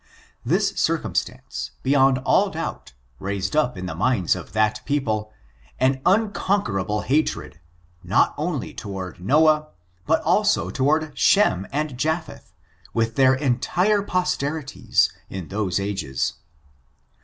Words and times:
This 0.43 0.69
cir 0.77 0.97
cumstance, 0.97 1.69
beyond 1.83 2.17
all 2.25 2.49
doubt, 2.49 2.93
raised 3.19 3.55
up 3.55 3.77
in 3.77 3.85
the 3.85 3.93
minds 3.93 4.35
of 4.35 4.51
that 4.53 4.81
people, 4.85 5.31
an 5.79 6.01
unconquerable 6.07 7.01
hatred, 7.01 7.59
not 8.03 8.33
only 8.35 8.73
to 8.73 8.87
ward 8.87 9.19
Noah, 9.23 9.67
but 10.07 10.23
also 10.23 10.71
toward 10.71 11.15
Shem 11.19 11.67
^d 11.71 11.95
Japheihy 11.97 12.51
with 12.95 13.15
their 13.15 13.35
entire 13.35 14.01
posterities, 14.01 15.11
in 15.29 15.49
those 15.49 15.77
f^ges. 15.77 16.33